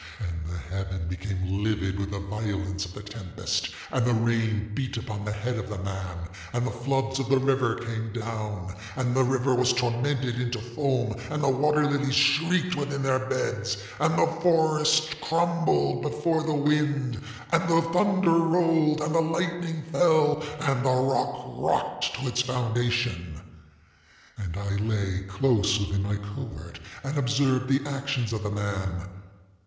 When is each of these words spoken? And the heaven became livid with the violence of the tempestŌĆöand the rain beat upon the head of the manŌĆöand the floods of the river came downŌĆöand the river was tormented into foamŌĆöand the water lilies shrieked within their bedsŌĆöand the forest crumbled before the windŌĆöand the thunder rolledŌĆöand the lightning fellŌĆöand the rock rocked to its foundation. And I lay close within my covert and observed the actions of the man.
And 0.19 0.47
the 0.51 0.57
heaven 0.57 1.07
became 1.07 1.63
livid 1.63 1.99
with 1.99 2.09
the 2.09 2.17
violence 2.17 2.85
of 2.85 2.95
the 2.95 3.03
tempestŌĆöand 3.03 4.03
the 4.03 4.15
rain 4.15 4.71
beat 4.73 4.97
upon 4.97 5.23
the 5.23 5.31
head 5.31 5.57
of 5.59 5.69
the 5.69 5.77
manŌĆöand 5.77 6.63
the 6.65 6.71
floods 6.71 7.19
of 7.19 7.29
the 7.29 7.37
river 7.37 7.75
came 7.75 8.11
downŌĆöand 8.11 9.13
the 9.13 9.23
river 9.23 9.53
was 9.53 9.73
tormented 9.73 10.41
into 10.41 10.57
foamŌĆöand 10.57 11.41
the 11.41 11.49
water 11.49 11.85
lilies 11.85 12.15
shrieked 12.15 12.75
within 12.75 13.03
their 13.03 13.19
bedsŌĆöand 13.19 14.15
the 14.17 14.41
forest 14.41 15.21
crumbled 15.21 16.01
before 16.01 16.41
the 16.41 16.47
windŌĆöand 16.47 17.67
the 17.67 17.81
thunder 17.93 18.31
rolledŌĆöand 18.31 19.13
the 19.13 19.21
lightning 19.21 19.83
fellŌĆöand 19.91 20.81
the 20.81 20.95
rock 20.95 21.45
rocked 21.59 22.15
to 22.15 22.27
its 22.27 22.41
foundation. 22.41 23.39
And 24.39 24.57
I 24.57 24.75
lay 24.77 25.25
close 25.29 25.79
within 25.79 26.01
my 26.01 26.15
covert 26.15 26.79
and 27.03 27.19
observed 27.19 27.67
the 27.69 27.87
actions 27.87 28.33
of 28.33 28.41
the 28.41 28.49
man. 28.49 29.07